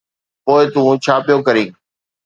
[0.43, 1.69] پوءِ تون ڇا پيو ڪرين؟